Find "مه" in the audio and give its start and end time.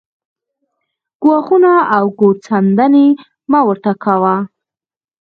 3.51-3.59